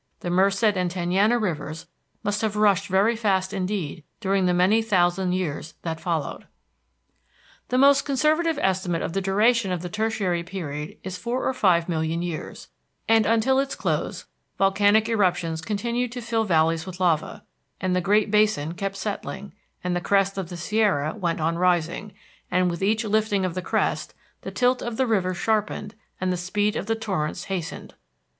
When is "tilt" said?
24.49-24.81